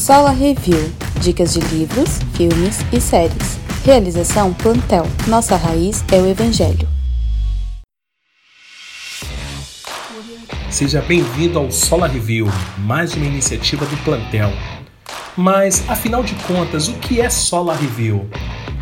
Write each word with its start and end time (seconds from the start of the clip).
Sola 0.00 0.30
Review. 0.30 0.90
Dicas 1.20 1.52
de 1.52 1.60
livros, 1.60 2.20
filmes 2.32 2.78
e 2.90 2.98
séries. 2.98 3.60
Realização 3.84 4.50
Plantel. 4.54 5.06
Nossa 5.28 5.56
raiz 5.56 6.02
é 6.10 6.16
o 6.16 6.26
Evangelho. 6.26 6.88
Seja 10.70 11.02
bem-vindo 11.02 11.58
ao 11.58 11.70
Sola 11.70 12.08
Review, 12.08 12.46
mais 12.78 13.14
uma 13.14 13.26
iniciativa 13.26 13.84
do 13.84 13.96
Plantel. 13.98 14.50
Mas, 15.36 15.86
afinal 15.86 16.22
de 16.22 16.34
contas, 16.46 16.88
o 16.88 16.94
que 16.94 17.20
é 17.20 17.28
Sola 17.28 17.76
Review? 17.76 18.26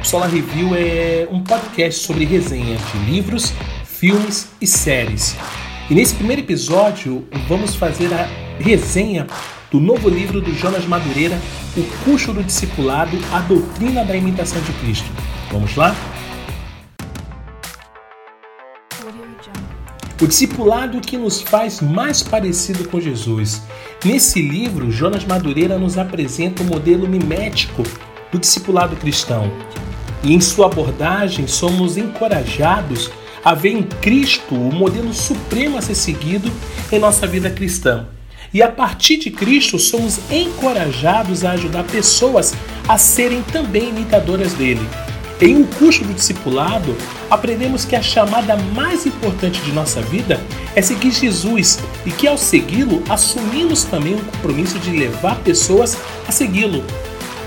Sola 0.04 0.28
Review 0.28 0.76
é 0.76 1.26
um 1.32 1.42
podcast 1.42 2.06
sobre 2.06 2.26
resenha 2.26 2.76
de 2.76 3.10
livros, 3.10 3.52
filmes 3.84 4.50
e 4.60 4.68
séries. 4.68 5.34
E 5.90 5.94
nesse 5.96 6.14
primeiro 6.14 6.42
episódio, 6.42 7.26
vamos 7.48 7.74
fazer 7.74 8.14
a 8.14 8.28
resenha 8.60 9.26
do 9.70 9.78
novo 9.78 10.08
livro 10.08 10.40
do 10.40 10.54
Jonas 10.54 10.86
Madureira, 10.86 11.38
O 11.76 11.82
Custo 12.04 12.32
do 12.32 12.42
Discipulado, 12.42 13.16
a 13.32 13.40
Doutrina 13.40 14.04
da 14.04 14.16
Imitação 14.16 14.60
de 14.62 14.72
Cristo. 14.74 15.10
Vamos 15.52 15.76
lá? 15.76 15.94
O 20.20 20.26
discipulado 20.26 21.00
que 21.00 21.16
nos 21.16 21.40
faz 21.40 21.80
mais 21.80 22.22
parecido 22.22 22.88
com 22.88 23.00
Jesus. 23.00 23.62
Nesse 24.04 24.42
livro, 24.42 24.90
Jonas 24.90 25.24
Madureira 25.24 25.78
nos 25.78 25.96
apresenta 25.96 26.62
o 26.62 26.66
um 26.66 26.68
modelo 26.70 27.06
mimético 27.06 27.84
do 28.32 28.38
discipulado 28.38 28.96
cristão. 28.96 29.52
E 30.24 30.34
em 30.34 30.40
sua 30.40 30.66
abordagem, 30.66 31.46
somos 31.46 31.96
encorajados 31.96 33.10
a 33.44 33.54
ver 33.54 33.70
em 33.70 33.82
Cristo 33.82 34.54
o 34.54 34.72
modelo 34.72 35.14
supremo 35.14 35.78
a 35.78 35.82
ser 35.82 35.94
seguido 35.94 36.50
em 36.90 36.98
nossa 36.98 37.26
vida 37.26 37.48
cristã. 37.48 38.08
E 38.52 38.62
a 38.62 38.68
partir 38.68 39.18
de 39.18 39.30
Cristo, 39.30 39.78
somos 39.78 40.18
encorajados 40.30 41.44
a 41.44 41.52
ajudar 41.52 41.84
pessoas 41.84 42.54
a 42.88 42.96
serem 42.96 43.42
também 43.42 43.90
imitadoras 43.90 44.54
dele. 44.54 44.86
Em 45.40 45.60
O 45.62 45.66
Custo 45.66 46.04
do 46.04 46.14
Discipulado, 46.14 46.96
aprendemos 47.30 47.84
que 47.84 47.94
a 47.94 48.02
chamada 48.02 48.56
mais 48.74 49.06
importante 49.06 49.60
de 49.60 49.70
nossa 49.70 50.00
vida 50.00 50.40
é 50.74 50.82
seguir 50.82 51.12
Jesus 51.12 51.78
e 52.04 52.10
que, 52.10 52.26
ao 52.26 52.36
segui-lo, 52.36 53.04
assumimos 53.08 53.84
também 53.84 54.14
o 54.14 54.24
compromisso 54.24 54.78
de 54.80 54.90
levar 54.90 55.36
pessoas 55.40 55.96
a 56.26 56.32
segui-lo. 56.32 56.82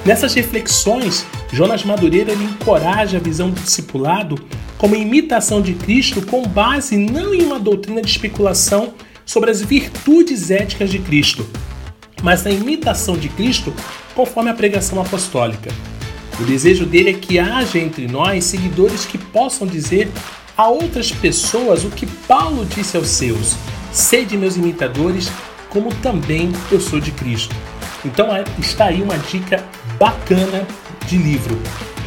Nessas 0.06 0.34
reflexões, 0.34 1.26
Jonas 1.52 1.84
Madureira 1.84 2.34
encoraja 2.34 3.18
a 3.18 3.20
visão 3.20 3.50
do 3.50 3.60
discipulado 3.60 4.36
como 4.78 4.96
imitação 4.96 5.62
de 5.62 5.74
Cristo 5.74 6.22
com 6.22 6.44
base 6.44 6.98
não 6.98 7.34
em 7.34 7.42
uma 7.42 7.60
doutrina 7.60 8.02
de 8.02 8.10
especulação 8.10 8.94
sobre 9.26 9.52
as 9.52 9.62
virtudes 9.62 10.52
éticas 10.52 10.90
de 10.90 11.00
Cristo, 11.00 11.48
mas 12.22 12.44
na 12.44 12.52
imitação 12.52 13.18
de 13.18 13.30
Cristo 13.30 13.74
conforme 14.14 14.50
a 14.50 14.54
pregação 14.54 15.02
apostólica. 15.02 15.72
O 16.40 16.44
desejo 16.44 16.86
dele 16.86 17.12
é 17.12 17.14
que 17.14 17.40
haja 17.40 17.78
entre 17.78 18.08
nós 18.08 18.46
seguidores 18.46 19.06
que 19.06 19.18
possam 19.18 19.68
dizer 19.68 20.12
a 20.58 20.68
outras 20.68 21.12
pessoas 21.12 21.84
o 21.84 21.90
que 21.90 22.06
Paulo 22.06 22.66
disse 22.66 22.98
aos 22.98 23.08
seus: 23.08 23.56
Sede 23.92 24.38
meus 24.38 24.56
imitadores, 24.58 25.32
como 25.70 25.94
também 25.96 26.52
eu 26.72 26.80
sou 26.80 27.00
de 27.00 27.12
Cristo. 27.12 27.56
Então 28.04 28.36
é, 28.36 28.44
está 28.60 28.86
aí 28.86 29.02
uma 29.02 29.18
dica 29.18 29.64
bacana 30.00 30.66
de 31.08 31.18
livro. 31.18 31.60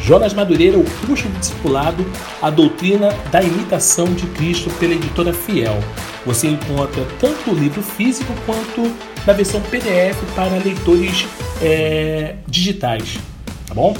Jonas 0.05 0.33
Madureira, 0.35 0.77
O 0.77 0.83
Custo 0.83 1.27
do 1.27 1.39
Discipulado, 1.39 2.05
a 2.39 2.51
doutrina 2.51 3.09
da 3.31 3.41
imitação 3.41 4.05
de 4.05 4.27
Cristo 4.27 4.69
pela 4.79 4.93
editora 4.93 5.33
Fiel. 5.33 5.79
Você 6.27 6.47
encontra 6.47 7.03
tanto 7.19 7.49
o 7.49 7.55
livro 7.55 7.81
físico 7.81 8.31
quanto 8.45 8.93
na 9.25 9.33
versão 9.33 9.59
PDF 9.61 10.15
para 10.35 10.57
leitores 10.63 11.25
é, 11.59 12.35
digitais, 12.47 13.17
tá 13.67 13.73
bom? 13.73 13.97